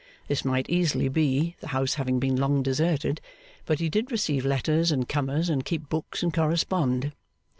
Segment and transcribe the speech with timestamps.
[0.27, 3.21] This might easily be, the house having been long deserted;
[3.67, 7.13] but he did receive letters, and comers, and keep books, and correspond.